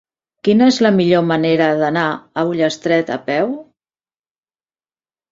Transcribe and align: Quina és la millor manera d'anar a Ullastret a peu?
Quina 0.47 0.67
és 0.71 0.77
la 0.83 0.89
millor 0.99 1.25
manera 1.31 1.67
d'anar 1.81 2.05
a 2.11 2.45
Ullastret 2.53 3.11
a 3.17 3.19
peu? 3.27 3.53